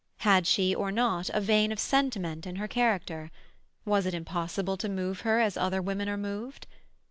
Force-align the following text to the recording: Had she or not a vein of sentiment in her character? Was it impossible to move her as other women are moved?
Had 0.21 0.47
she 0.47 0.73
or 0.73 0.91
not 0.91 1.29
a 1.29 1.39
vein 1.39 1.71
of 1.71 1.77
sentiment 1.79 2.47
in 2.47 2.55
her 2.55 2.67
character? 2.67 3.29
Was 3.85 4.07
it 4.07 4.15
impossible 4.15 4.75
to 4.77 4.89
move 4.89 5.21
her 5.21 5.39
as 5.39 5.55
other 5.57 5.79
women 5.79 6.09
are 6.09 6.17
moved? 6.17 6.65